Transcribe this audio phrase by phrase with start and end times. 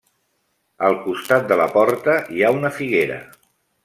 [0.87, 3.19] Al costat de la porta hi ha una figuera.